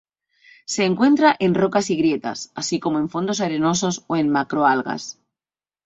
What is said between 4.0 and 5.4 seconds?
o en macroalgas.